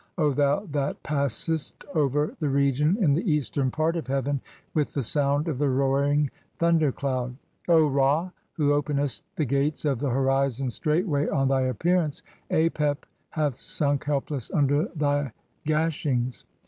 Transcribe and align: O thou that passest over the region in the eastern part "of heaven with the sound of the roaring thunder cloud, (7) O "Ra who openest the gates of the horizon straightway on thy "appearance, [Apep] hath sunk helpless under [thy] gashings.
O 0.17 0.31
thou 0.33 0.65
that 0.71 1.03
passest 1.03 1.85
over 1.93 2.33
the 2.39 2.49
region 2.49 2.97
in 2.99 3.13
the 3.13 3.31
eastern 3.31 3.69
part 3.69 3.95
"of 3.95 4.07
heaven 4.07 4.41
with 4.73 4.93
the 4.95 5.03
sound 5.03 5.47
of 5.47 5.59
the 5.59 5.69
roaring 5.69 6.31
thunder 6.57 6.91
cloud, 6.91 7.35
(7) 7.67 7.81
O 7.83 7.87
"Ra 7.87 8.31
who 8.53 8.73
openest 8.73 9.23
the 9.35 9.45
gates 9.45 9.85
of 9.85 9.99
the 9.99 10.09
horizon 10.09 10.71
straightway 10.71 11.29
on 11.29 11.49
thy 11.49 11.61
"appearance, 11.67 12.23
[Apep] 12.49 13.03
hath 13.29 13.53
sunk 13.53 14.05
helpless 14.05 14.49
under 14.55 14.85
[thy] 14.95 15.33
gashings. 15.67 16.45